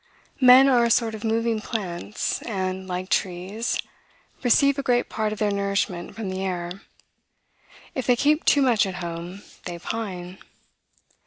"Men 0.39 0.67
are 0.67 0.83
a 0.83 0.89
sort 0.89 1.13
of 1.13 1.23
moving 1.23 1.59
plants, 1.61 2.41
and, 2.41 2.87
like 2.87 3.07
trees, 3.09 3.77
receive 4.41 4.79
a 4.79 4.81
great 4.81 5.09
part 5.09 5.31
of 5.31 5.37
their 5.37 5.51
nourishment 5.51 6.15
from 6.15 6.31
the 6.31 6.43
air. 6.43 6.81
If 7.93 8.07
they 8.07 8.15
keep 8.15 8.43
too 8.43 8.63
much 8.63 8.87
at 8.87 8.95
home, 9.05 9.43
they 9.65 9.77
pine." 9.77 10.39